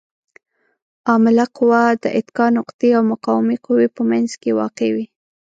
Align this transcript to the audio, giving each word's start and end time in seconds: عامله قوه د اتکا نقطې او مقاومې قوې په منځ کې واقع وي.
عامله 1.09 1.45
قوه 1.57 1.83
د 2.03 2.05
اتکا 2.19 2.45
نقطې 2.57 2.89
او 2.97 3.03
مقاومې 3.11 3.57
قوې 3.65 3.87
په 3.95 4.01
منځ 4.09 4.29
کې 4.41 4.57
واقع 4.59 4.89
وي. 4.95 5.05